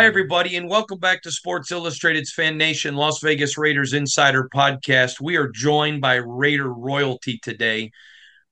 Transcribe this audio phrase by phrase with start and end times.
[0.00, 5.20] Hi, everybody, and welcome back to Sports Illustrated's Fan Nation Las Vegas Raiders Insider Podcast.
[5.20, 7.90] We are joined by Raider royalty today.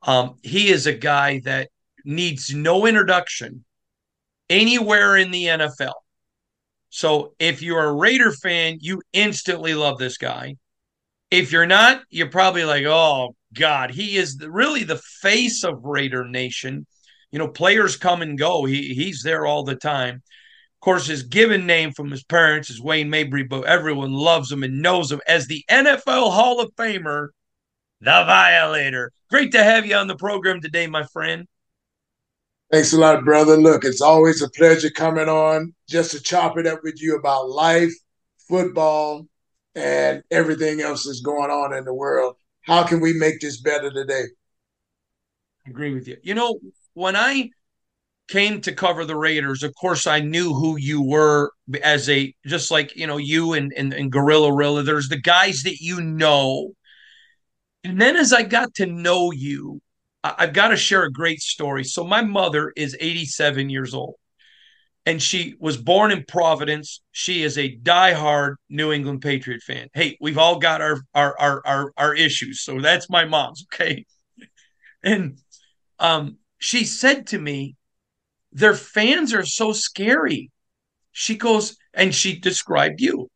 [0.03, 1.71] Um, he is a guy that
[2.05, 3.65] needs no introduction
[4.51, 5.95] anywhere in the NFL.
[6.91, 10.57] So if you're a Raider fan, you instantly love this guy.
[11.31, 16.27] If you're not, you're probably like, oh, God, he is really the face of Raider
[16.27, 16.87] Nation.
[17.33, 20.23] You know, players come and go, he, he's there all the time.
[20.79, 24.63] Of course, his given name from his parents is Wayne Mabry, but everyone loves him
[24.63, 27.31] and knows him as the NFL Hall of Famer,
[28.01, 29.11] the Violator.
[29.29, 31.49] Great to have you on the program today, my friend.
[32.71, 33.57] Thanks a lot, brother.
[33.57, 37.51] Look, it's always a pleasure coming on just to chop it up with you about
[37.51, 37.93] life,
[38.49, 39.27] football,
[39.75, 42.37] and everything else that's going on in the world.
[42.61, 44.27] How can we make this better today?
[45.67, 46.19] I agree with you.
[46.23, 46.61] You know,
[46.95, 47.51] when I
[48.29, 51.51] came to cover the Raiders, of course, I knew who you were
[51.83, 54.83] as a just like you know you and and, and Gorilla Rilla.
[54.83, 56.73] There's the guys that you know,
[57.83, 59.81] and then as I got to know you,
[60.23, 61.85] I, I've got to share a great story.
[61.85, 64.17] So my mother is 87 years old,
[65.07, 67.01] and she was born in Providence.
[67.13, 69.89] She is a diehard New England Patriot fan.
[69.95, 74.05] Hey, we've all got our our our our, our issues, so that's my mom's okay,
[75.03, 75.39] and
[75.99, 76.37] um.
[76.61, 77.77] She said to me,
[78.59, 80.51] their fans are so scary.
[81.13, 83.29] She goes, and she described you.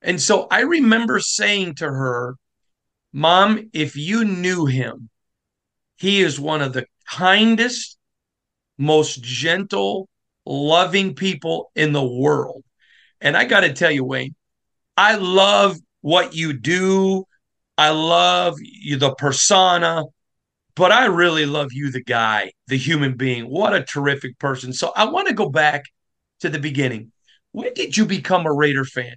[0.00, 2.36] And so I remember saying to her,
[3.12, 5.08] Mom, if you knew him,
[5.96, 7.98] he is one of the kindest,
[8.76, 10.08] most gentle,
[10.46, 12.62] loving people in the world.
[13.20, 14.36] And I got to tell you, Wayne,
[14.96, 17.24] I love what you do.
[17.76, 20.04] I love you, the persona
[20.78, 23.50] but I really love you, the guy, the human being.
[23.50, 24.72] What a terrific person.
[24.72, 25.86] So I want to go back
[26.38, 27.10] to the beginning.
[27.50, 29.16] When did you become a Raider fan?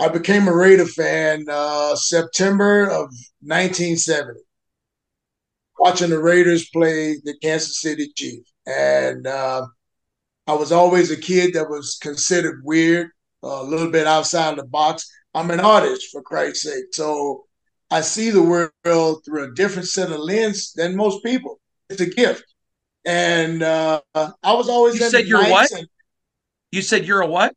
[0.00, 4.40] I became a Raider fan uh, September of 1970,
[5.78, 8.52] watching the Raiders play the Kansas City Chiefs.
[8.66, 9.66] And uh,
[10.48, 13.10] I was always a kid that was considered weird,
[13.44, 15.08] a little bit outside of the box.
[15.32, 16.86] I'm an artist, for Christ's sake.
[16.90, 17.45] So
[17.90, 21.60] I see the world through a different set of lens than most people.
[21.88, 22.44] It's a gift.
[23.04, 24.94] And uh, I was always.
[24.96, 25.70] You said you're what?
[26.72, 27.54] You said you're a what?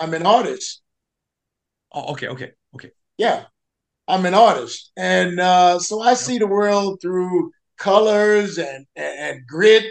[0.00, 0.82] I'm an artist.
[1.92, 2.90] Oh, okay, okay, okay.
[3.18, 3.44] Yeah,
[4.08, 9.46] I'm an artist, and uh, so I see the world through colors and, and, and
[9.46, 9.84] grit,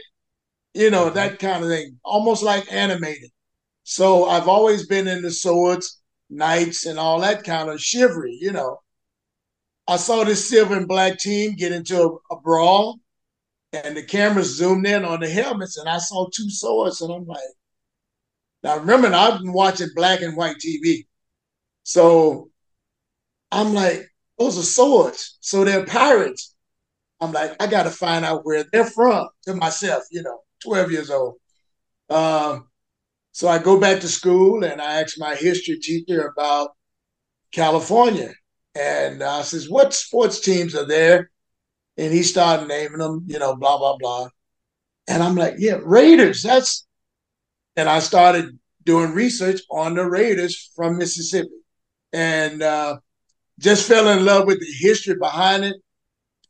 [0.73, 3.31] you know, that kind of thing, almost like animated.
[3.83, 8.79] So I've always been into swords, knights, and all that kind of chivalry, you know.
[9.87, 12.99] I saw this silver and black team get into a, a brawl,
[13.73, 17.25] and the cameras zoomed in on the helmets, and I saw two swords, and I'm
[17.25, 17.39] like,
[18.63, 21.05] now remember, I've been watching black and white TV,
[21.83, 22.49] so
[23.51, 26.55] I'm like, those are swords, so they're pirates.
[27.21, 30.91] I'm like, I got to find out where they're from to myself, you know, 12
[30.91, 31.35] years old.
[32.09, 32.67] Um,
[33.31, 36.71] so I go back to school and I ask my history teacher about
[37.51, 38.33] California.
[38.75, 41.31] And I says, what sports teams are there?
[41.97, 44.27] And he started naming them, you know, blah, blah, blah.
[45.07, 46.43] And I'm like, yeah, Raiders.
[46.43, 46.85] That's,
[47.77, 51.49] and I started doing research on the Raiders from Mississippi
[52.11, 52.97] and uh,
[53.59, 55.77] just fell in love with the history behind it.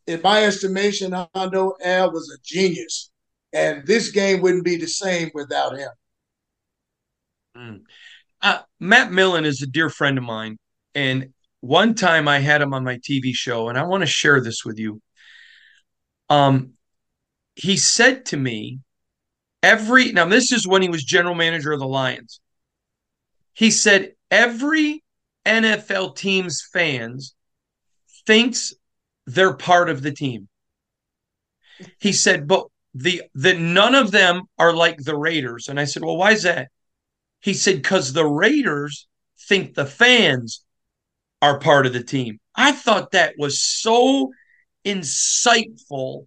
[0.07, 3.11] In my estimation, Hondo Al was a genius.
[3.53, 5.89] And this game wouldn't be the same without him.
[7.55, 7.81] Mm.
[8.41, 10.57] Uh, Matt Millen is a dear friend of mine.
[10.93, 11.33] And
[11.65, 14.63] one time I had him on my TV show, and I want to share this
[14.63, 15.01] with you.
[16.29, 16.73] Um,
[17.55, 18.79] he said to me,
[19.63, 22.39] every now this is when he was general manager of the Lions.
[23.53, 25.03] He said every
[25.45, 27.33] NFL team's fans
[28.27, 28.73] thinks
[29.25, 30.47] they're part of the team.
[31.99, 35.67] He said, but the that none of them are like the Raiders.
[35.67, 36.69] And I said, well, why is that?
[37.41, 39.07] He said, because the Raiders
[39.47, 40.64] think the fans
[41.45, 42.39] are part of the team.
[42.55, 44.31] I thought that was so
[44.83, 46.25] insightful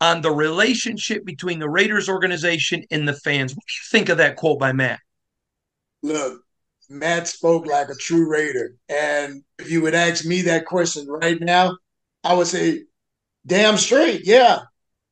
[0.00, 3.52] on the relationship between the Raiders organization and the fans.
[3.52, 4.98] What do you think of that quote by Matt?
[6.02, 6.42] Look,
[6.90, 8.74] Matt spoke like a true Raider.
[8.88, 11.76] And if you would ask me that question right now,
[12.24, 12.82] I would say,
[13.46, 14.58] damn straight, yeah.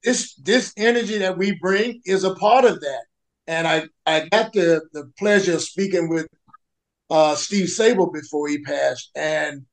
[0.03, 3.05] This this energy that we bring is a part of that.
[3.47, 6.27] And I, I got the, the pleasure of speaking with
[7.11, 9.11] uh, Steve Sabol before he passed.
[9.15, 9.67] And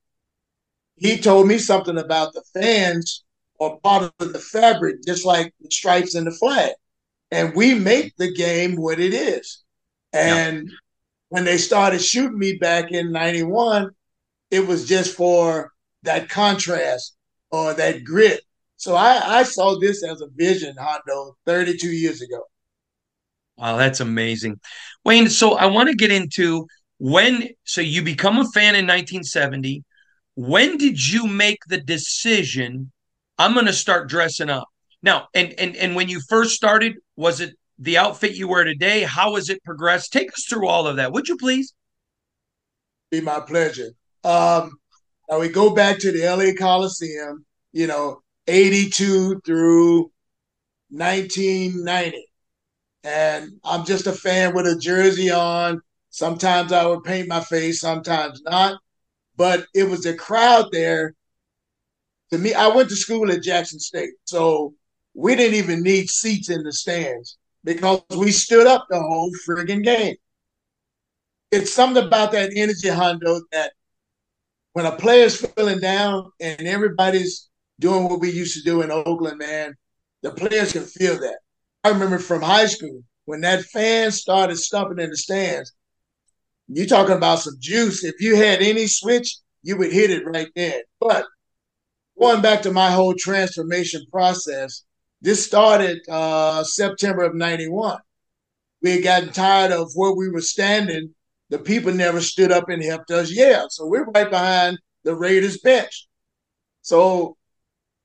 [0.96, 3.24] he told me something about the fans
[3.60, 6.72] are part of the fabric, just like the stripes and the flag.
[7.32, 9.64] And we make the game what it is.
[10.14, 10.76] And yeah.
[11.30, 13.92] when they started shooting me back in 91,
[14.50, 15.72] it was just for
[16.04, 17.16] that contrast
[17.52, 18.42] or that grit.
[18.78, 22.44] So I, I saw this as a vision, Hondo, 32 years ago.
[23.58, 24.60] Wow, that's amazing.
[25.04, 26.68] Wayne, so I want to get into
[27.00, 29.84] when so you become a fan in 1970.
[30.36, 32.92] When did you make the decision
[33.38, 34.68] I'm going to start dressing up?
[35.02, 39.04] Now, and and and when you first started, was it the outfit you wear today?
[39.04, 40.12] How has it progressed?
[40.12, 41.74] Take us through all of that, would you please?
[43.12, 43.90] Be my pleasure.
[44.24, 44.72] Um,
[45.30, 50.12] now we go back to the LA Coliseum, you know, 82 through
[50.90, 52.28] 1990
[53.04, 55.82] and I'm just a fan with a jersey on.
[56.10, 58.80] Sometimes I would paint my face, sometimes not.
[59.36, 61.14] But it was a crowd there.
[62.32, 64.74] To me, I went to school at Jackson State, so
[65.14, 69.84] we didn't even need seats in the stands because we stood up the whole friggin'
[69.84, 70.16] game.
[71.52, 73.74] It's something about that energy, Hondo, that
[74.74, 77.50] when a player's feeling down and everybody's
[77.80, 79.76] doing what we used to do in Oakland, man,
[80.22, 81.40] the players can feel that.
[81.84, 85.74] I remember from high school when that fan started stumping in the stands.
[86.68, 88.04] You talking about some juice.
[88.04, 90.82] If you had any switch, you would hit it right there.
[91.00, 91.26] But
[92.20, 94.84] going back to my whole transformation process,
[95.22, 98.00] this started uh, September of 91.
[98.82, 101.14] We had gotten tired of where we were standing.
[101.50, 103.70] The people never stood up and helped us yell.
[103.70, 106.08] So we're right behind the Raiders bench.
[106.82, 107.38] So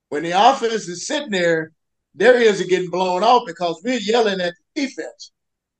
[0.08, 1.72] when the offense is sitting there
[2.14, 5.32] their ears are getting blown off because we're yelling at the defense,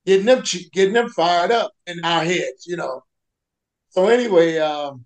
[0.06, 0.42] getting them
[0.72, 3.02] getting them fired up in our heads, you know.
[3.90, 5.04] So anyway, um,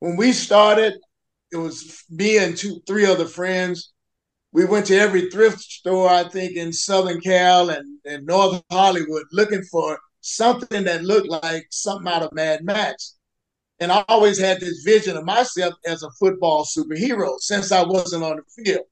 [0.00, 0.94] when we started,
[1.52, 3.92] it was me and two, three other friends.
[4.52, 9.24] We went to every thrift store, I think, in Southern Cal and, and North Hollywood,
[9.32, 13.16] looking for something that looked like something out of Mad Max.
[13.78, 18.24] And I always had this vision of myself as a football superhero since I wasn't
[18.24, 18.86] on the field.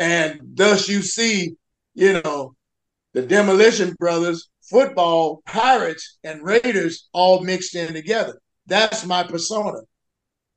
[0.00, 1.56] And thus you see,
[1.94, 2.54] you know,
[3.16, 8.38] the Demolition Brothers, football, Pirates, and Raiders all mixed in together.
[8.66, 9.78] That's my persona.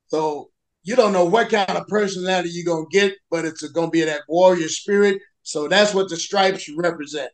[0.08, 0.50] So
[0.82, 3.90] you don't know what kind of personality you're going to get, but it's going to
[3.90, 5.22] be that warrior spirit.
[5.42, 7.30] So that's what the stripes represent.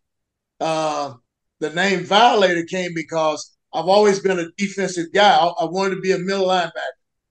[0.61, 1.15] Uh,
[1.59, 5.37] the name Violator came because I've always been a defensive guy.
[5.37, 6.71] I, I wanted to be a middle linebacker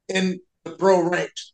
[0.10, 1.54] in the pro ranks.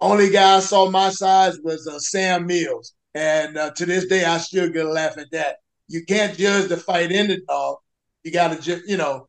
[0.00, 4.24] Only guy I saw my size was uh, Sam Mills, and uh, to this day
[4.24, 5.56] I still get a laugh at that.
[5.88, 7.78] You can't judge the fight in the dog.
[8.22, 9.28] You got to, ju- you know,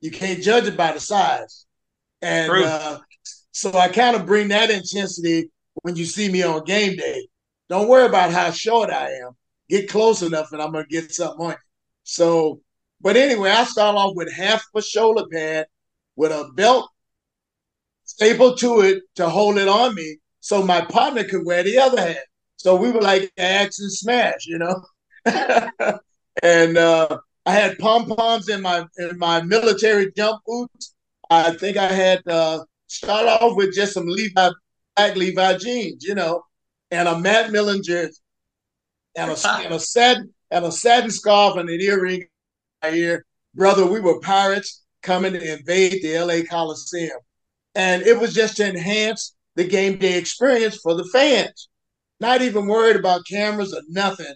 [0.00, 1.66] you can't judge it by the size.
[2.22, 3.00] And uh,
[3.52, 5.50] so I kind of bring that intensity
[5.82, 7.28] when you see me on game day.
[7.68, 9.32] Don't worry about how short I am.
[9.68, 11.52] Get close enough, and I'm gonna get something on.
[11.52, 11.56] You.
[12.02, 12.60] So,
[13.00, 15.66] but anyway, I start off with half a shoulder pad
[16.16, 16.90] with a belt
[18.04, 22.00] stapled to it to hold it on me so my partner could wear the other
[22.00, 22.24] hat.
[22.60, 24.84] So we were like axe and smash, you know.
[26.42, 30.94] and uh, I had pom poms in my in my military jump boots.
[31.30, 34.50] I think I had uh, start off with just some Levi
[34.94, 36.42] black Levi jeans, you know,
[36.90, 38.20] and a Matt Millen jersey,
[39.16, 42.24] and a and a satin and a satin scarf and an earring.
[42.82, 43.24] My ear,
[43.54, 47.20] brother, we were pirates coming to invade the LA Coliseum,
[47.74, 51.69] and it was just to enhance the game day experience for the fans.
[52.20, 54.34] Not even worried about cameras or nothing.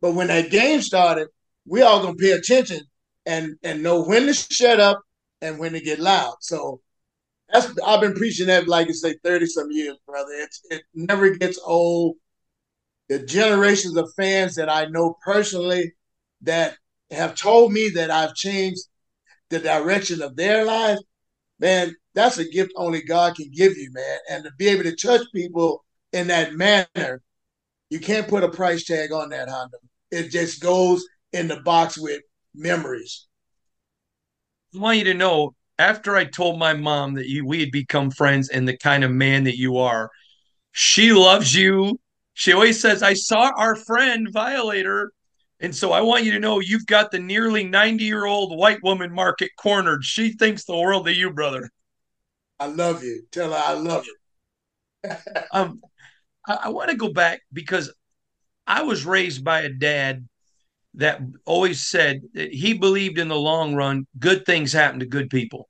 [0.00, 1.28] But when that game started,
[1.66, 2.80] we all gonna pay attention
[3.26, 5.00] and and know when to shut up
[5.40, 6.36] and when to get loud.
[6.40, 6.80] So
[7.52, 10.32] that's I've been preaching that like I say thirty some years, brother.
[10.32, 12.16] It's it never gets old.
[13.08, 15.92] The generations of fans that I know personally
[16.42, 16.76] that
[17.10, 18.82] have told me that I've changed
[19.50, 20.98] the direction of their life,
[21.58, 24.18] man, that's a gift only God can give you, man.
[24.30, 27.20] And to be able to touch people in that manner,
[27.90, 29.78] you can't put a price tag on that, Hondo.
[30.10, 32.22] It just goes in the box with
[32.54, 33.26] memories.
[34.74, 38.10] I want you to know after I told my mom that you we had become
[38.10, 40.10] friends and the kind of man that you are,
[40.72, 41.98] she loves you.
[42.34, 45.12] She always says, I saw our friend Violator.
[45.60, 48.82] And so I want you to know you've got the nearly 90 year old white
[48.82, 50.04] woman market cornered.
[50.04, 51.70] She thinks the world of you, brother.
[52.58, 53.24] I love you.
[53.30, 55.10] Tell her I love you.
[55.52, 55.82] um,
[56.46, 57.92] I, I want to go back because
[58.66, 60.28] I was raised by a dad
[60.94, 65.30] that always said that he believed in the long run, good things happen to good
[65.30, 65.68] people.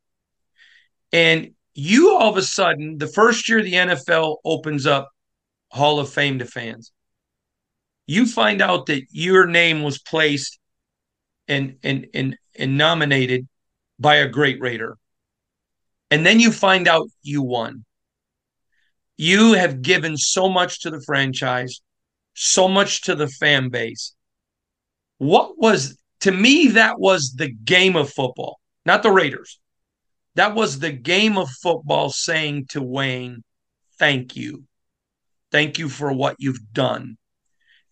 [1.12, 5.11] And you all of a sudden, the first year the NFL opens up
[5.71, 6.93] Hall of Fame to fans,
[8.07, 10.59] you find out that your name was placed
[11.49, 13.49] and and and, and nominated
[13.99, 14.99] by a great Raider.
[16.11, 17.85] And then you find out you won.
[19.23, 21.81] You have given so much to the franchise,
[22.35, 24.17] so much to the fan base.
[25.19, 29.61] What was, to me, that was the game of football, not the Raiders.
[30.35, 33.45] That was the game of football saying to Wayne,
[33.97, 34.64] thank you.
[35.52, 37.17] Thank you for what you've done.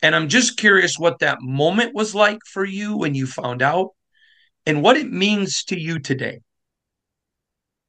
[0.03, 3.91] And I'm just curious what that moment was like for you when you found out
[4.67, 6.41] and what it means to you today.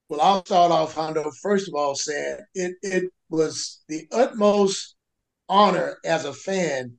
[0.10, 4.96] Well, I'll start off, Hondo, first of all, saying it, it was the utmost
[5.50, 6.94] honor as a fan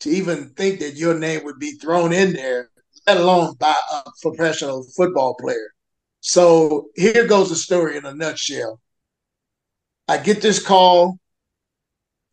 [0.00, 2.70] to even think that your name would be thrown in there,
[3.06, 5.70] let alone by a professional football player.
[6.20, 8.80] So here goes the story in a nutshell.
[10.08, 11.18] I get this call,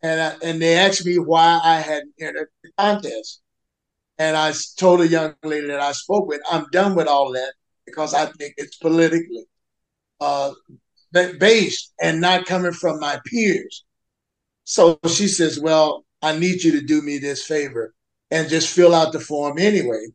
[0.04, 3.42] and I, and they asked me why I hadn't entered the contest.
[4.20, 7.54] And I told a young lady that I spoke with, I'm done with all that
[7.86, 9.46] because I think it's politically
[10.22, 10.52] uh,
[11.14, 13.86] based and not coming from my peers.
[14.66, 17.94] So she says, Well, I need you to do me this favor
[18.32, 20.06] and just fill out the form anyway.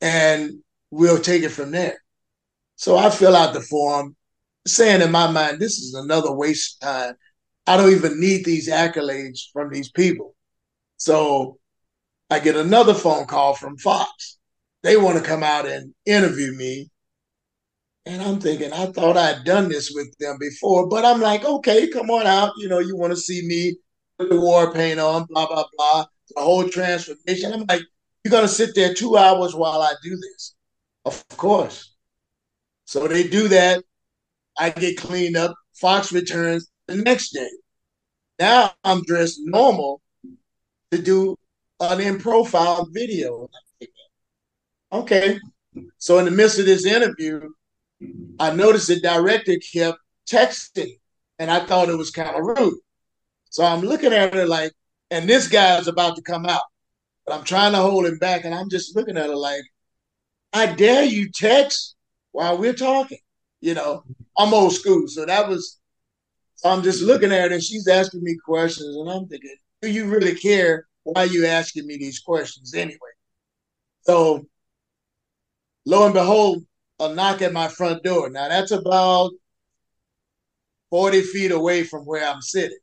[0.00, 1.98] And we'll take it from there.
[2.76, 4.14] So I fill out the form,
[4.66, 7.14] saying in my mind, this is another waste of time.
[7.66, 10.34] I don't even need these accolades from these people.
[10.98, 11.58] So
[12.30, 14.38] I get another phone call from Fox.
[14.82, 16.90] They want to come out and interview me
[18.06, 21.88] and I'm thinking, I thought I'd done this with them before, but I'm like, okay,
[21.88, 22.52] come on out.
[22.56, 23.76] You know, you want to see me
[24.16, 27.52] put the war paint on, blah, blah, blah, the whole transformation.
[27.52, 27.82] I'm like,
[28.24, 30.54] you're going to sit there two hours while I do this?
[31.04, 31.94] Of course.
[32.84, 33.82] So they do that.
[34.56, 35.54] I get cleaned up.
[35.74, 37.50] Fox returns the next day.
[38.38, 40.00] Now I'm dressed normal
[40.92, 41.36] to do
[41.80, 43.48] an in profile video.
[44.92, 45.38] Okay.
[45.98, 47.50] So in the midst of this interview,
[48.38, 49.98] I noticed the director kept
[50.30, 50.98] texting,
[51.38, 52.78] and I thought it was kind of rude.
[53.50, 54.72] So I'm looking at her like,
[55.10, 56.62] and this guy is about to come out,
[57.24, 59.62] but I'm trying to hold him back, and I'm just looking at her like,
[60.52, 61.96] I dare you text
[62.32, 63.18] while we're talking.
[63.60, 64.04] You know,
[64.38, 65.78] I'm old school, so that was.
[66.56, 69.90] So I'm just looking at her, and she's asking me questions, and I'm thinking, do
[69.90, 70.86] you really care?
[71.02, 72.98] Why are you asking me these questions anyway?
[74.02, 74.46] So,
[75.84, 76.64] lo and behold,
[77.00, 78.30] a knock at my front door.
[78.30, 79.32] Now that's about
[80.90, 82.78] 40 feet away from where I'm sitting.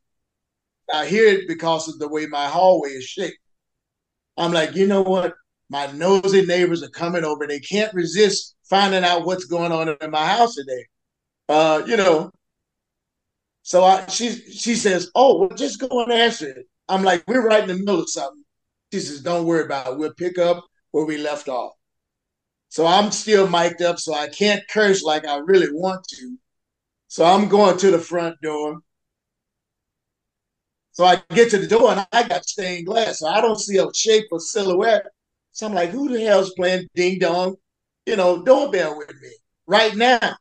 [0.92, 3.38] I hear it because of the way my hallway is shaped.
[4.36, 5.34] I'm like, you know what?
[5.70, 7.46] My nosy neighbors are coming over.
[7.46, 10.86] They can't resist finding out what's going on in my house today.
[11.48, 12.30] Uh, you know.
[13.62, 17.46] So I, she she says, "Oh, well, just go and answer it." I'm like, "We're
[17.46, 18.44] right in the middle of something."
[18.92, 19.98] She says, "Don't worry about it.
[19.98, 21.72] We'll pick up where we left off."
[22.74, 26.36] So I'm still mic'd up, so I can't curse like I really want to.
[27.06, 28.80] So I'm going to the front door,
[30.92, 33.18] So I get to the door and I got stained glass.
[33.18, 35.06] So I don't see a shape or silhouette.
[35.52, 37.56] So I'm like, who the hell's playing ding dong,
[38.06, 39.30] you know, doorbell with me
[39.66, 40.36] right now?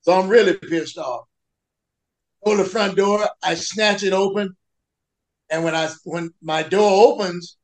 [0.00, 1.26] So I'm really pissed off.
[2.44, 4.56] Go to the front door, I snatch it open.
[5.50, 7.57] And when I when my door opens,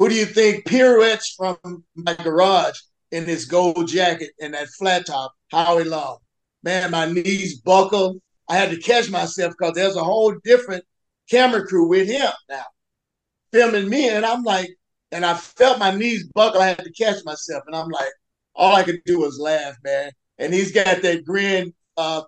[0.00, 1.58] who do you think pirouettes from
[1.94, 2.78] my garage
[3.12, 6.18] in his gold jacket and that flat top, Howie Long?
[6.64, 8.20] Man, my knees buckle.
[8.48, 10.84] I had to catch myself because there's a whole different
[11.30, 12.64] camera crew with him now
[13.52, 14.08] filming me.
[14.08, 14.70] And I'm like,
[15.12, 16.62] and I felt my knees buckle.
[16.62, 17.64] I had to catch myself.
[17.66, 18.10] And I'm like,
[18.54, 20.10] all I could do was laugh, man.
[20.38, 21.74] And he's got that grin.
[21.96, 22.22] Uh,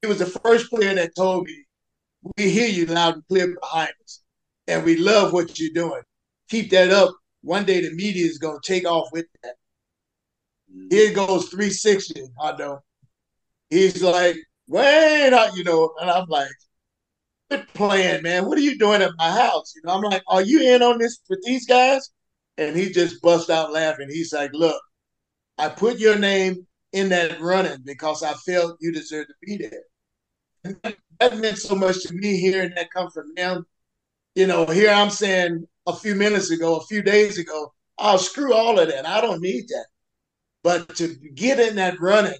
[0.00, 1.64] he was the first player that told me,
[2.36, 4.22] we hear you loud and clear behind us.
[4.66, 6.02] And we love what you're doing.
[6.48, 7.14] Keep that up.
[7.42, 9.54] One day the media is going to take off with that.
[10.72, 10.88] Mm-hmm.
[10.90, 12.80] Here goes 360, I know.
[13.70, 16.50] He's like, Wayne, you know, and I'm like,
[17.48, 18.46] quit playing, man.
[18.46, 19.74] What are you doing at my house?
[19.74, 22.10] You know, I'm like, are you in on this with these guys?
[22.56, 24.08] And he just bust out laughing.
[24.10, 24.80] He's like, look,
[25.58, 29.82] I put your name in that running because I felt you deserve to be there.
[30.64, 33.64] And that, that meant so much to me hearing that come from them.
[34.34, 38.54] You know, here I'm saying a few minutes ago, a few days ago, I'll screw
[38.54, 39.06] all of that.
[39.06, 39.86] I don't need that.
[40.62, 42.38] But to get in that running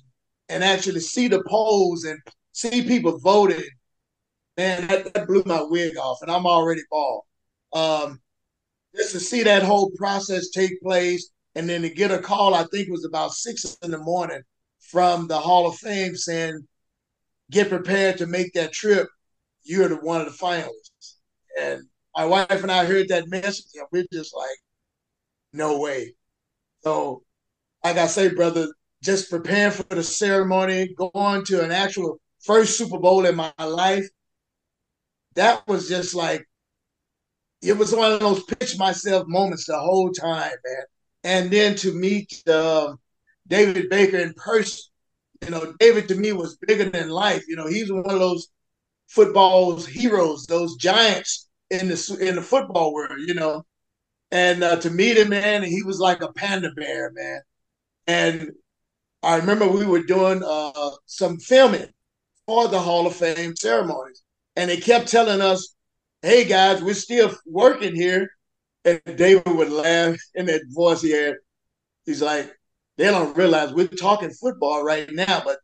[0.49, 2.21] and actually see the polls and
[2.53, 3.65] see people voting,
[4.57, 7.23] man, that, that blew my wig off, and I'm already bald.
[7.73, 8.21] Um,
[8.95, 12.65] just to see that whole process take place, and then to get a call, I
[12.65, 14.43] think it was about six in the morning
[14.91, 16.67] from the Hall of Fame saying,
[17.51, 19.09] "Get prepared to make that trip.
[19.63, 21.17] You're the one of the finalists."
[21.61, 21.83] And
[22.19, 24.59] my wife and I heard that message, and we're just like,
[25.53, 26.15] "No way."
[26.85, 27.25] So,
[27.85, 28.69] like I say, brother,
[29.03, 34.09] just preparing for the ceremony, going to an actual first Super Bowl in my life,
[35.37, 36.45] that was just like
[37.63, 40.83] it was one of those pitch myself moments the whole time, man.
[41.25, 42.95] And then to meet uh,
[43.47, 44.91] David Baker in person,
[45.45, 47.45] you know, David to me was bigger than life.
[47.49, 48.49] You know, he's one of those
[49.09, 53.19] football's heroes, those giants in the in the football world.
[53.19, 53.65] You know,
[54.31, 57.41] and uh, to meet him, man, he was like a panda bear, man.
[58.07, 58.53] And
[59.23, 61.89] I remember we were doing uh, some filming
[62.47, 64.23] for the Hall of Fame ceremonies,
[64.57, 65.75] and they kept telling us,
[66.23, 68.31] "Hey guys, we're still working here."
[68.85, 71.37] And David would laugh in that voice he had.
[72.07, 72.53] He's like,
[72.97, 75.59] "They don't realize we're talking football right now, but."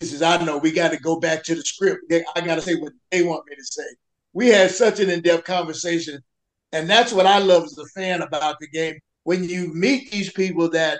[0.00, 2.12] He says, I know we got to go back to the script.
[2.12, 3.82] I got to say what they want me to say.
[4.36, 6.20] We had such an in depth conversation.
[6.72, 8.98] And that's what I love as a fan about the game.
[9.22, 10.98] When you meet these people that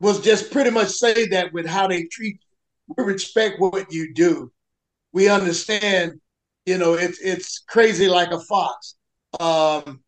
[0.00, 2.94] was just pretty much say that with how they treat you.
[2.96, 4.50] We respect what you do.
[5.12, 6.22] We understand,
[6.64, 8.94] you know, it's it's crazy like a fox.
[9.38, 10.00] Um,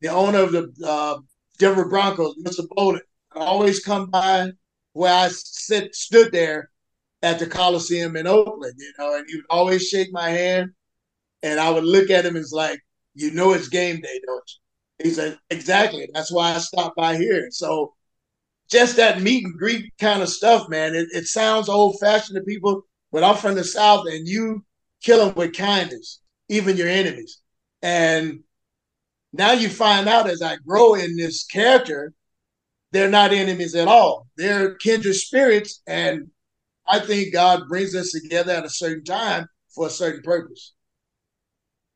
[0.00, 1.18] the owner of the uh,
[1.58, 2.66] Denver Broncos, Mr.
[2.70, 3.02] Bowlen,
[3.34, 4.52] always come by
[4.94, 6.70] where I sit stood there
[7.22, 10.70] at the Coliseum in Oakland, you know, and he would always shake my hand,
[11.42, 12.80] and I would look at him it's like,
[13.14, 14.42] you know, it's game day, don't
[14.98, 15.04] you?
[15.04, 16.08] He said, exactly.
[16.12, 17.48] That's why I stopped by here.
[17.50, 17.94] So
[18.70, 20.94] just that meet and greet kind of stuff, man.
[20.94, 24.64] It, it sounds old fashioned to people, but I'm from the South and you
[25.02, 27.40] kill them with kindness, even your enemies.
[27.82, 28.40] And
[29.32, 32.12] now you find out as I grow in this character,
[32.92, 34.26] they're not enemies at all.
[34.36, 35.80] They're kindred spirits.
[35.86, 36.28] And
[36.86, 40.74] I think God brings us together at a certain time for a certain purpose.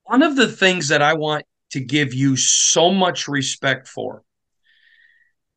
[0.05, 4.23] One of the things that I want to give you so much respect for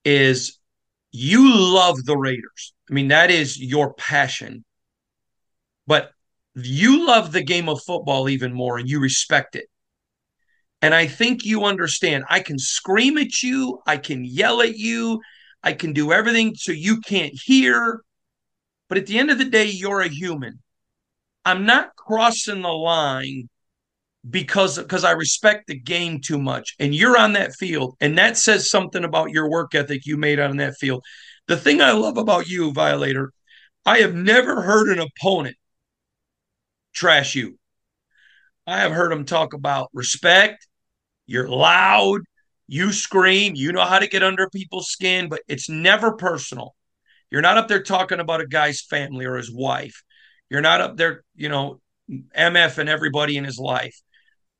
[0.03, 0.57] is
[1.11, 2.73] you love the Raiders.
[2.89, 4.63] I mean, that is your passion.
[5.85, 6.11] But
[6.55, 9.67] you love the game of football even more and you respect it.
[10.81, 12.23] And I think you understand.
[12.29, 15.21] I can scream at you, I can yell at you,
[15.63, 18.01] I can do everything so you can't hear.
[18.87, 20.59] But at the end of the day, you're a human.
[21.43, 23.49] I'm not crossing the line
[24.29, 26.75] because because I respect the game too much.
[26.79, 30.39] And you're on that field, and that says something about your work ethic you made
[30.39, 31.03] on that field.
[31.47, 33.31] The thing I love about you, Violator,
[33.85, 35.55] I have never heard an opponent
[36.93, 37.57] trash you.
[38.65, 40.67] I have heard them talk about respect.
[41.25, 42.21] You're loud.
[42.67, 43.55] You scream.
[43.55, 46.75] You know how to get under people's skin, but it's never personal.
[47.31, 50.03] You're not up there talking about a guy's family or his wife.
[50.49, 54.01] You're not up there, you know, MF and everybody in his life.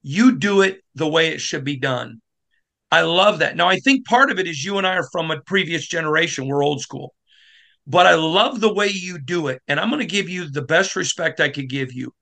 [0.10, 2.22] You do it the way it should be done.
[2.90, 3.58] I love that.
[3.58, 6.48] Now, I think part of it is you and I are from a previous generation.
[6.48, 7.14] We're old school.
[7.86, 9.62] But I love the way you do it.
[9.68, 12.14] And I'm going to give you the best respect I could give you.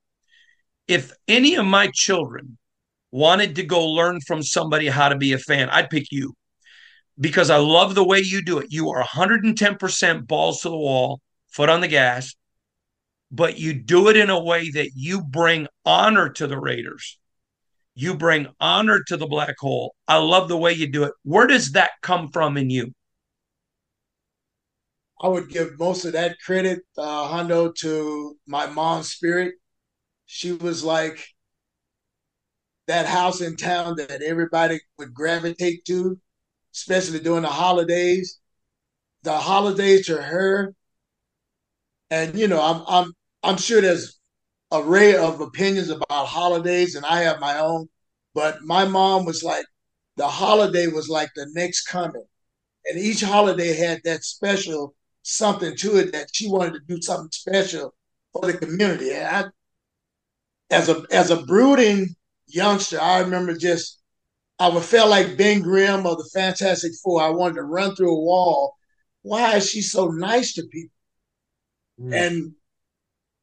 [0.88, 2.58] if any of my children
[3.12, 6.34] wanted to go learn from somebody how to be a fan, I'd pick you
[7.20, 8.68] because I love the way you do it.
[8.72, 11.22] You are 110% balls to the wall,
[11.52, 12.36] foot on the gas,
[13.32, 17.18] but you do it in a way that you bring honor to the Raiders.
[17.96, 19.96] You bring honor to the black hole.
[20.08, 21.14] I love the way you do it.
[21.24, 22.94] Where does that come from in you?
[25.22, 29.56] I would give most of that credit, uh, Hondo, to my mom's spirit.
[30.26, 31.26] She was like
[32.88, 36.20] that house in town that everybody would gravitate to,
[36.74, 38.40] especially during the holidays.
[39.24, 40.76] The holidays to her,
[42.12, 44.20] and you know, I'm I'm I'm sure there's
[44.82, 47.90] array of opinions about holidays, and I have my own.
[48.34, 49.66] But my mom was like,
[50.18, 52.26] the holiday was like the next coming,
[52.86, 57.32] and each holiday had that special something to it that she wanted to do something
[57.32, 57.94] special
[58.32, 59.12] for the community.
[59.12, 59.44] And I,
[60.70, 62.16] as a as a brooding
[62.48, 64.00] youngster, I remember just
[64.60, 67.22] I would feel like Ben Grimm of the Fantastic Four.
[67.22, 68.76] I wanted to run through a wall.
[69.24, 70.96] Why is she so nice to people?
[72.00, 72.14] Mm.
[72.14, 72.54] And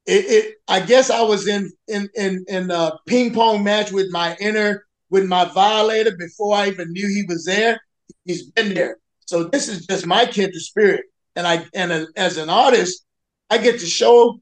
[0.05, 4.11] it, it, I guess I was in in in in a ping pong match with
[4.11, 7.79] my inner with my violator before I even knew he was there.
[8.25, 8.97] He's been there.
[9.27, 11.05] So this is just my kindred spirit.
[11.35, 13.05] And I and as an artist,
[13.49, 14.39] I get to show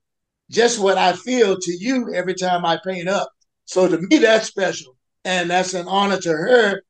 [0.49, 3.29] just what I feel to you every time I paint up.
[3.65, 4.95] So to me, that's special.
[5.23, 6.81] And that's an honor to her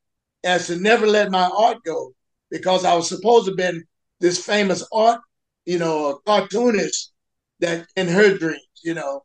[0.44, 2.14] as to never let my art go
[2.50, 3.84] because I was supposed to have been
[4.20, 5.20] this famous art,
[5.66, 7.11] you know, cartoonist
[7.62, 9.24] that in her dreams, you know.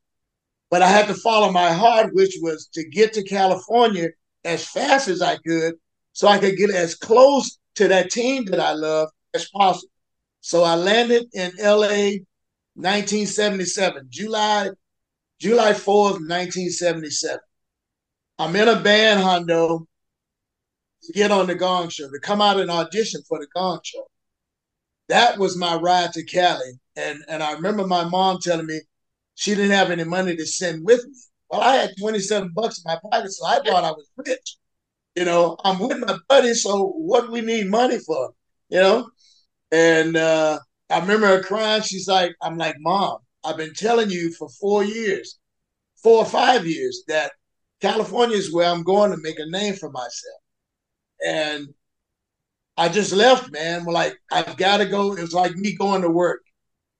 [0.71, 4.09] But I had to follow my heart, which was to get to California
[4.45, 5.75] as fast as I could
[6.13, 9.93] so I could get as close to that team that I love as possible.
[10.41, 12.19] So I landed in LA
[12.75, 14.71] 1977, July
[15.39, 17.39] July 4th, 1977.
[18.39, 19.87] I'm in a band, Hondo,
[21.03, 24.07] to get on the Gong Show, to come out and audition for the Gong Show.
[25.09, 26.79] That was my ride to Cali.
[26.97, 28.81] And, and I remember my mom telling me
[29.35, 31.15] she didn't have any money to send with me.
[31.51, 34.57] Well, I had 27 bucks in my pocket, so I thought I was rich.
[35.15, 38.31] You know, I'm with my buddies, so what do we need money for?
[38.69, 39.11] You know?
[39.73, 40.59] And uh,
[40.91, 41.83] I remember her crying.
[41.83, 45.39] She's like, I'm like, Mom, I've been telling you for four years,
[46.03, 47.33] four or five years, that
[47.81, 50.41] California is where I'm going to make a name for myself.
[51.27, 51.69] And
[52.77, 53.85] I just left, man.
[53.85, 55.15] Like, I've got to go.
[55.15, 56.43] It was like me going to work.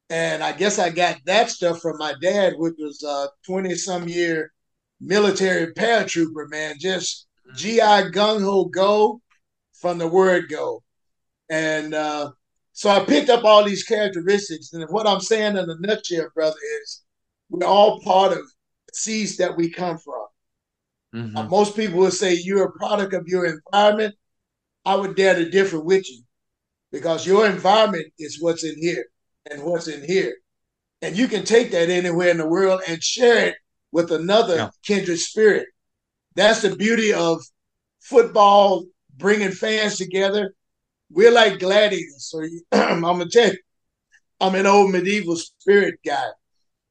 [0.09, 4.09] And I guess I got that stuff from my dad, which was a 20 some
[4.09, 4.53] year
[5.01, 6.77] military paratrooper, man.
[6.79, 7.57] Just mm-hmm.
[7.57, 9.21] GI gung ho go
[9.81, 10.83] from the word go.
[11.51, 12.31] And uh,
[12.73, 14.73] so I picked up all these characteristics.
[14.73, 17.03] And what I'm saying in a nutshell, brother, is
[17.51, 20.27] we're all part of the seeds that we come from.
[21.15, 21.37] Mm-hmm.
[21.37, 24.15] Uh, most people would say you're a product of your environment.
[24.85, 26.23] I would dare to differ with you
[26.93, 29.07] because your environment is what's in here
[29.51, 30.37] and what's in here.
[31.03, 33.57] And you can take that anywhere in the world and share it
[33.93, 34.71] with another yeah.
[34.83, 35.67] kindred spirit.
[36.35, 37.43] That's the beauty of
[38.01, 38.85] football
[39.17, 40.55] bringing fans together.
[41.11, 42.31] We're like gladiators.
[42.31, 43.59] So I'm gonna tell you,
[44.41, 46.27] I'm an old medieval spirit guy.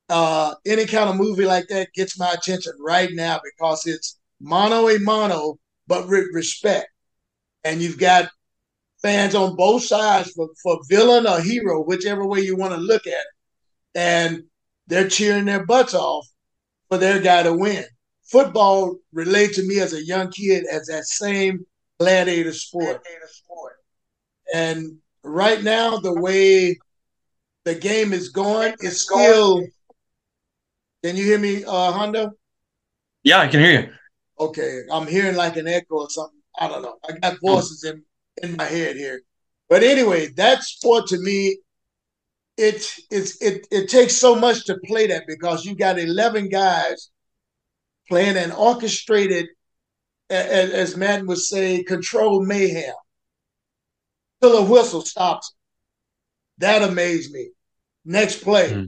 [0.08, 4.88] Uh, any kind of movie like that gets my attention right now because it's mano
[4.90, 6.88] a mano, but with respect.
[7.64, 8.30] And you've got
[9.02, 13.06] fans on both sides for, for villain or hero, whichever way you want to look
[13.08, 13.28] at it.
[13.96, 14.44] And
[14.88, 16.28] they're cheering their butts off
[16.90, 17.86] for their guy to win.
[18.24, 21.66] Football related to me as a young kid as that same
[22.00, 23.04] gladiator sport.
[23.04, 23.74] Gladiator sport.
[24.54, 26.78] And right now, the way
[27.64, 29.62] the game is going, it's still.
[31.04, 32.32] Can you hear me, uh, Hondo?
[33.24, 33.90] Yeah, I can hear you.
[34.40, 36.40] Okay, I'm hearing like an echo or something.
[36.58, 36.96] I don't know.
[37.08, 38.04] I got voices in
[38.42, 39.22] in my head here.
[39.70, 41.58] But anyway, that sport to me,
[42.58, 47.10] it it's it it takes so much to play that because you got 11 guys
[48.08, 49.48] playing an orchestrated,
[50.30, 52.94] as, as Madden would say, controlled mayhem.
[54.42, 55.54] Till a whistle stops.
[56.60, 57.50] That amazed me.
[58.06, 58.70] Next play.
[58.70, 58.86] Mm-hmm.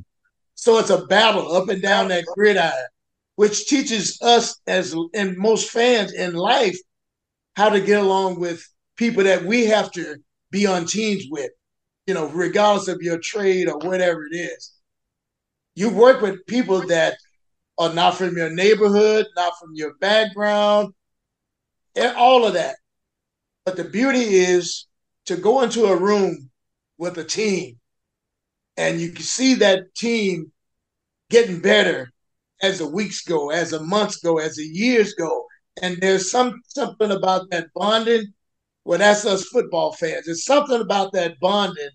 [0.55, 2.73] So it's a battle up and down that gridiron,
[3.35, 6.77] which teaches us as and most fans in life
[7.55, 10.17] how to get along with people that we have to
[10.51, 11.51] be on teams with,
[12.05, 14.73] you know, regardless of your trade or whatever it is.
[15.75, 17.17] You work with people that
[17.77, 20.93] are not from your neighborhood, not from your background,
[21.95, 22.75] and all of that.
[23.65, 24.87] But the beauty is
[25.25, 26.49] to go into a room
[26.97, 27.77] with a team
[28.77, 30.51] and you can see that team
[31.29, 32.11] getting better
[32.61, 35.45] as the weeks go, as the months go, as the years go.
[35.81, 38.33] And there's some something about that bonding.
[38.87, 40.27] Well, that's us football fans.
[40.27, 41.89] There's something about that bonding,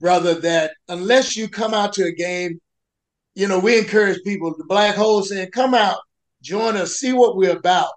[0.00, 2.60] brother, that unless you come out to a game,
[3.34, 5.96] you know, we encourage people, the black hole saying, come out,
[6.42, 7.88] join us, see what we're about.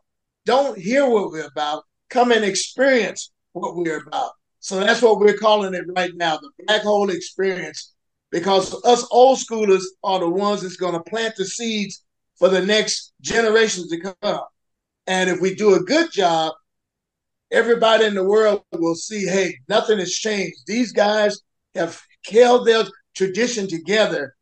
[0.45, 1.83] Don't hear what we're about.
[2.09, 4.31] Come and experience what we're about.
[4.61, 7.93] So that's what we're calling it right now, the black hole experience,
[8.31, 12.05] because us old schoolers are the ones that's going to plant the seeds
[12.39, 14.39] for the next generations to come.
[15.07, 16.53] And if we do a good job,
[17.53, 20.57] everybody in the world will see, hey, nothing has changed.
[20.67, 21.39] These guys
[21.75, 22.83] have held their
[23.15, 24.35] tradition together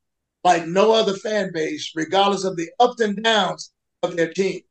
[0.43, 3.71] like no other fan base, regardless of the ups and downs
[4.01, 4.61] of their team.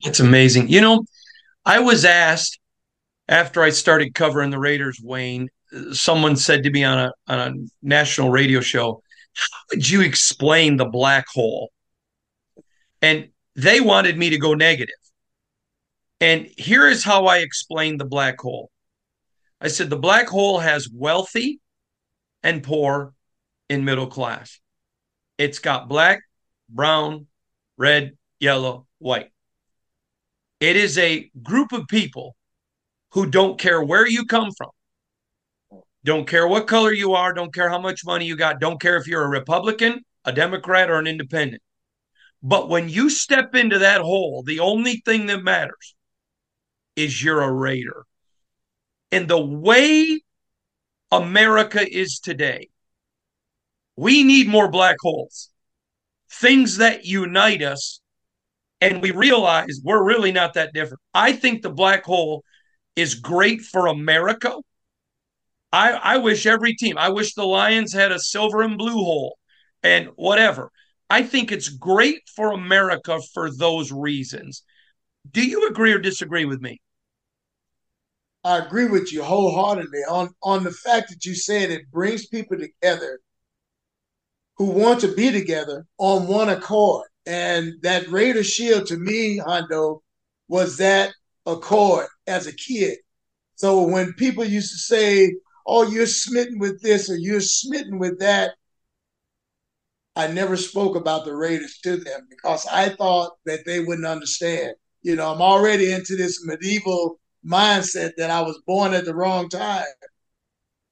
[0.00, 0.68] It's amazing.
[0.68, 1.04] You know,
[1.64, 2.58] I was asked
[3.28, 5.48] after I started covering the Raiders, Wayne,
[5.92, 9.02] someone said to me on a on a national radio show,
[9.34, 11.70] "How would you explain the black hole?"
[13.02, 14.99] And they wanted me to go negative.
[16.20, 18.70] And here is how I explained the black hole.
[19.60, 21.60] I said the black hole has wealthy
[22.42, 23.14] and poor
[23.68, 24.60] in middle class.
[25.38, 26.20] It's got black,
[26.68, 27.26] brown,
[27.78, 29.30] red, yellow, white.
[30.60, 32.36] It is a group of people
[33.12, 34.70] who don't care where you come from,
[36.04, 38.96] don't care what color you are, don't care how much money you got, don't care
[38.96, 41.62] if you're a Republican, a Democrat, or an independent.
[42.42, 45.94] But when you step into that hole, the only thing that matters
[47.00, 48.04] is you're a Raider.
[49.10, 50.20] And the way
[51.10, 52.68] America is today,
[53.96, 55.50] we need more black holes,
[56.30, 58.00] things that unite us.
[58.80, 61.00] And we realize we're really not that different.
[61.12, 62.44] I think the black hole
[62.96, 64.54] is great for America.
[65.72, 69.38] I, I wish every team, I wish the Lions had a silver and blue hole
[69.82, 70.70] and whatever.
[71.08, 74.62] I think it's great for America for those reasons.
[75.30, 76.80] Do you agree or disagree with me?
[78.42, 82.58] I agree with you wholeheartedly on, on the fact that you said it brings people
[82.58, 83.20] together
[84.56, 87.06] who want to be together on one accord.
[87.26, 90.02] And that Raider Shield to me, Hondo,
[90.48, 91.12] was that
[91.46, 92.98] accord as a kid.
[93.56, 95.34] So when people used to say,
[95.66, 98.52] oh, you're smitten with this or you're smitten with that,
[100.16, 104.74] I never spoke about the Raiders to them because I thought that they wouldn't understand.
[105.02, 109.48] You know, I'm already into this medieval mindset that I was born at the wrong
[109.48, 109.84] time.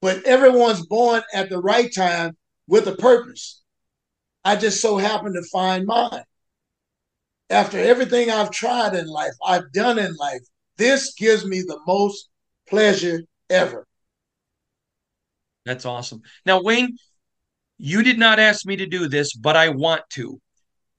[0.01, 3.61] But everyone's born at the right time with a purpose.
[4.45, 6.23] I just so happened to find mine.
[7.49, 10.41] After everything I've tried in life, I've done in life,
[10.77, 12.29] this gives me the most
[12.67, 13.85] pleasure ever.
[15.65, 16.21] That's awesome.
[16.45, 16.97] Now, Wayne,
[17.77, 20.39] you did not ask me to do this, but I want to.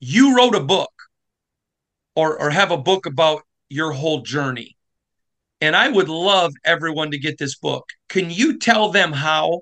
[0.00, 0.92] You wrote a book
[2.14, 4.76] or, or have a book about your whole journey.
[5.60, 7.86] And I would love everyone to get this book.
[8.08, 9.60] Can you tell them how?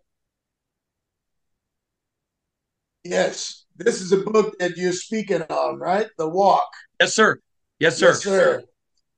[3.04, 3.64] Yes.
[3.76, 6.08] This is a book that you're speaking on, right?
[6.18, 6.68] The Walk.
[7.00, 7.38] Yes, sir.
[7.78, 8.08] Yes, sir.
[8.08, 8.62] Yes, sir.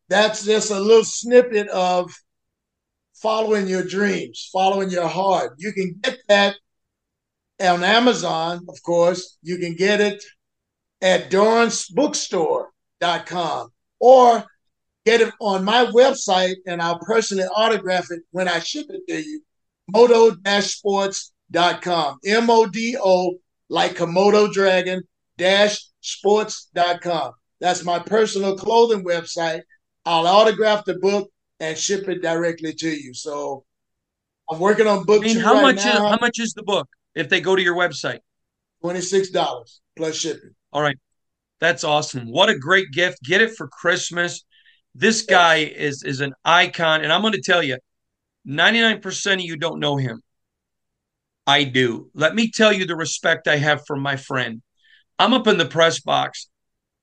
[0.09, 2.13] That's just a little snippet of
[3.15, 5.55] following your dreams, following your heart.
[5.59, 6.57] You can get that
[7.61, 9.39] on Amazon, of course.
[9.43, 10.23] You can get it
[11.03, 14.47] at DorranceBookstore.com or
[15.07, 19.21] get it on my website and I'll personally autograph it when I ship it to
[19.21, 19.43] you.
[19.89, 22.19] Modo-sports.com.
[22.25, 23.35] M-O-D-O
[23.69, 25.03] like Komodo Dragon
[25.39, 27.33] dash sports.com.
[27.61, 29.63] That's my personal clothing website.
[30.05, 33.15] I'll autograph the book and ship it directly to you.
[33.15, 33.65] So
[34.51, 35.93] I'm working on book I mean, how right much now.
[35.93, 38.21] is how much is the book if they go to your website?
[38.83, 40.55] $26 plus shipping.
[40.73, 40.99] All right.
[41.61, 42.31] That's awesome.
[42.31, 43.23] What a great gift.
[43.23, 44.45] Get it for Christmas.
[44.95, 47.03] This guy is is an icon.
[47.03, 47.79] And I'm going to tell you,
[48.47, 50.23] 99% of you don't know him.
[51.47, 52.11] I do.
[52.15, 54.63] Let me tell you the respect I have for my friend.
[55.19, 56.49] I'm up in the press box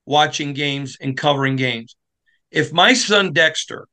[0.05, 1.95] watching games and covering games.
[2.49, 3.87] If my son Dexter,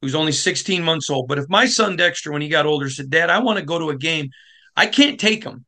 [0.00, 3.10] who's only 16 months old, but if my son Dexter, when he got older, said,
[3.10, 4.30] Dad, I want to go to a game,
[4.76, 5.64] I can't take him.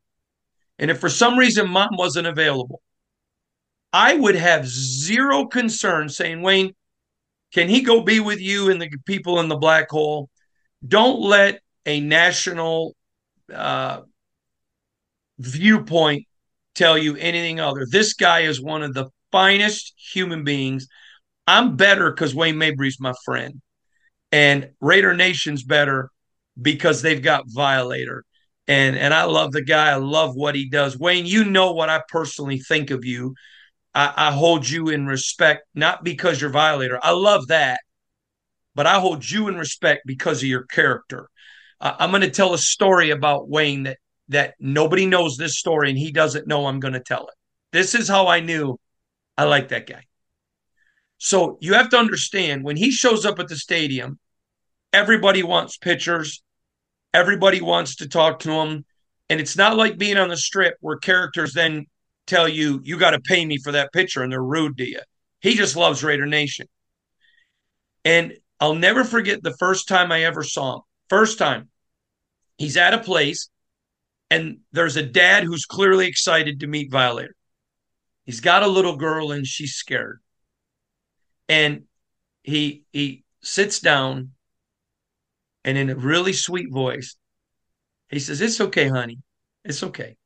[0.78, 2.82] And if for some reason mom wasn't available,
[3.92, 6.74] I would have zero concern saying, Wayne,
[7.54, 10.28] can he go be with you and the people in the black hole?
[10.86, 12.96] Don't let a national
[13.52, 14.00] uh,
[15.38, 16.26] viewpoint
[16.74, 17.86] tell you anything other.
[17.88, 20.88] This guy is one of the finest human beings.
[21.46, 23.60] I'm better because Wayne Mabry's my friend,
[24.32, 26.10] and Raider Nation's better
[26.60, 28.24] because they've got Violator.
[28.66, 29.90] And and I love the guy.
[29.90, 30.98] I love what he does.
[30.98, 33.34] Wayne, you know what I personally think of you.
[33.94, 36.98] I, I hold you in respect, not because you're a violator.
[37.02, 37.80] I love that,
[38.74, 41.28] but I hold you in respect because of your character.
[41.80, 45.90] Uh, I'm going to tell a story about Wayne that that nobody knows this story,
[45.90, 47.34] and he doesn't know I'm going to tell it.
[47.72, 48.78] This is how I knew
[49.36, 50.04] I like that guy.
[51.18, 54.18] So you have to understand when he shows up at the stadium,
[54.92, 56.42] everybody wants pictures,
[57.12, 58.84] everybody wants to talk to him.
[59.28, 61.86] And it's not like being on the strip where characters then
[62.26, 65.00] tell you, you got to pay me for that picture and they're rude to you.
[65.40, 66.66] He just loves Raider Nation.
[68.04, 70.82] And I'll never forget the first time I ever saw him.
[71.08, 71.68] First time.
[72.56, 73.48] He's at a place
[74.30, 77.34] and there's a dad who's clearly excited to meet Violator.
[78.24, 80.20] He's got a little girl and she's scared.
[81.48, 81.84] And
[82.42, 84.30] he he sits down
[85.64, 87.16] and in a really sweet voice,
[88.10, 89.18] he says, It's okay, honey.
[89.64, 90.16] It's okay.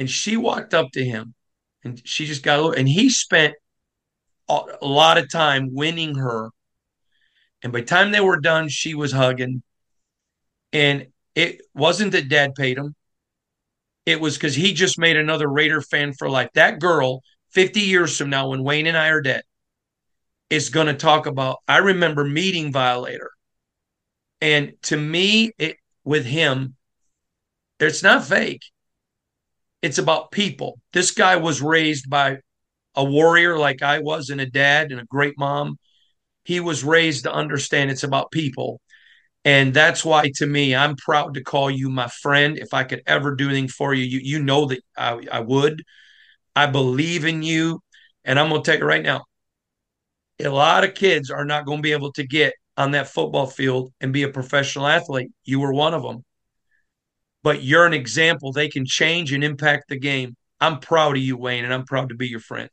[0.00, 1.34] And she walked up to him
[1.84, 3.54] and she just got a little, and he spent
[4.48, 6.48] a, a lot of time winning her.
[7.62, 9.62] And by the time they were done, she was hugging.
[10.72, 12.94] And it wasn't that dad paid him.
[14.06, 16.48] It was because he just made another Raider fan for life.
[16.54, 19.42] That girl, 50 years from now, when Wayne and I are dead,
[20.48, 21.58] is going to talk about.
[21.68, 23.32] I remember meeting Violator,
[24.40, 26.76] and to me, it with him,
[27.78, 28.62] it's not fake.
[29.82, 30.78] It's about people.
[30.92, 32.38] This guy was raised by
[32.94, 35.78] a warrior like I was, and a dad and a great mom.
[36.44, 38.80] He was raised to understand it's about people.
[39.44, 42.58] And that's why, to me, I'm proud to call you my friend.
[42.58, 45.82] If I could ever do anything for you, you, you know that I, I would.
[46.54, 47.80] I believe in you.
[48.24, 49.24] And I'm going to take it right now
[50.46, 53.46] a lot of kids are not going to be able to get on that football
[53.46, 55.30] field and be a professional athlete.
[55.44, 56.24] You were one of them.
[57.42, 58.52] But you're an example.
[58.52, 60.36] They can change and impact the game.
[60.60, 62.68] I'm proud of you, Wayne, and I'm proud to be your friend.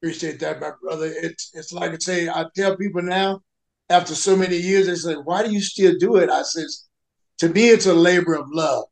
[0.00, 1.06] Appreciate that, my brother.
[1.06, 3.40] It's it's like I say, I tell people now,
[3.88, 6.30] after so many years, they say, Why do you still do it?
[6.30, 6.88] I says,
[7.38, 8.84] to me, it's a labor of love.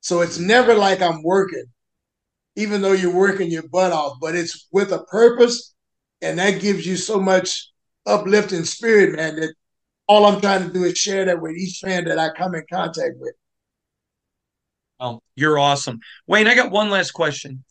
[0.00, 1.64] So it's never like I'm working,
[2.56, 5.74] even though you're working your butt off, but it's with a purpose
[6.22, 7.70] and that gives you so much
[8.06, 9.54] uplifting spirit, man, that
[10.08, 12.64] all I'm trying to do is share that with each fan that I come in
[12.70, 13.34] contact with.
[14.98, 16.00] Oh, you're awesome.
[16.26, 17.64] Wayne, I got one last question.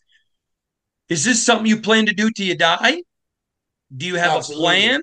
[1.08, 3.02] Is this something you plan to do till you die?
[3.96, 4.64] Do you have Absolutely.
[4.64, 5.02] a plan?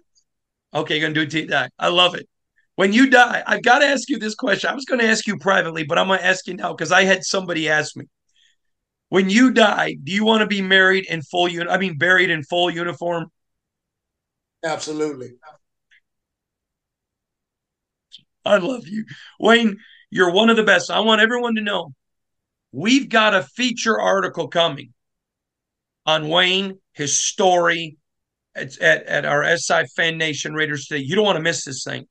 [0.74, 1.70] Okay, you're gonna do it till you die.
[1.80, 2.28] I love it.
[2.76, 4.70] When you die, I've got to ask you this question.
[4.70, 6.92] I was going to ask you privately, but I'm going to ask you now because
[6.92, 8.06] I had somebody ask me.
[9.10, 12.32] When you die, do you want to be married in full un- I mean buried
[12.32, 13.28] in full uniform?
[14.66, 15.34] Absolutely.
[18.44, 19.06] I love you.
[19.40, 19.78] Wayne,
[20.10, 20.90] you're one of the best.
[20.90, 21.94] I want everyone to know
[22.74, 24.92] we've got a feature article coming
[26.06, 27.96] on Wayne, his story
[28.56, 31.04] at, at, at our SI Fan Nation Raiders today.
[31.04, 32.06] You don't want to miss this thing.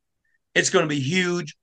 [0.54, 1.56] It's going to be huge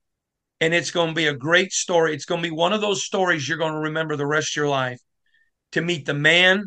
[0.60, 2.14] and it's going to be a great story.
[2.14, 4.56] It's going to be one of those stories you're going to remember the rest of
[4.56, 5.00] your life
[5.72, 6.66] to meet the man,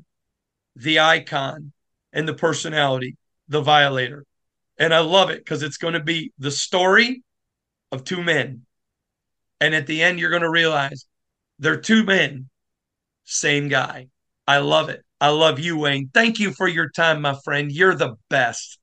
[0.76, 1.72] the icon,
[2.12, 3.16] and the personality,
[3.48, 4.26] the violator.
[4.78, 7.22] And I love it because it's going to be the story
[7.92, 8.66] of two men.
[9.62, 11.06] And at the end, you're going to realize
[11.60, 12.50] they're two men,
[13.26, 14.08] same guy.
[14.48, 15.04] I love it.
[15.22, 16.10] I love you, Wayne.
[16.14, 17.72] Thank you for your time, my friend.
[17.72, 18.78] You're the best.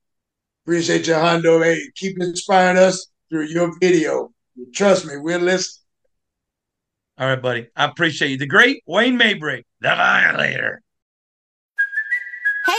[0.65, 1.63] Appreciate you, Hondo.
[1.63, 4.33] Hey, keep inspiring us through your video.
[4.75, 5.85] Trust me, we're listening.
[7.19, 7.69] All right, buddy.
[7.77, 8.39] I appreciate you.
[8.39, 10.81] The great Wayne Mabry, the violator.